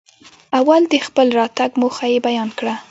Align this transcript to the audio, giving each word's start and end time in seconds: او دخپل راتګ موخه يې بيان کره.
او 0.57 0.65
دخپل 0.95 1.27
راتګ 1.39 1.71
موخه 1.81 2.05
يې 2.11 2.19
بيان 2.27 2.49
کره. 2.57 2.73